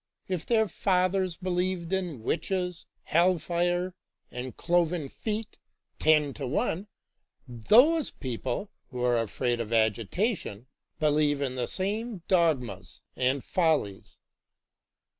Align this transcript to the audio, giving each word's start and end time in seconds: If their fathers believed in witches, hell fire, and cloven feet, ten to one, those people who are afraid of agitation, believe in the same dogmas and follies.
If 0.27 0.47
their 0.47 0.67
fathers 0.67 1.37
believed 1.37 1.93
in 1.93 2.23
witches, 2.23 2.87
hell 3.03 3.37
fire, 3.37 3.93
and 4.31 4.57
cloven 4.57 5.09
feet, 5.09 5.57
ten 5.99 6.33
to 6.33 6.47
one, 6.47 6.87
those 7.47 8.09
people 8.09 8.71
who 8.89 9.03
are 9.03 9.21
afraid 9.21 9.61
of 9.61 9.71
agitation, 9.71 10.65
believe 10.99 11.39
in 11.39 11.53
the 11.53 11.67
same 11.67 12.23
dogmas 12.27 13.01
and 13.15 13.43
follies. 13.43 14.17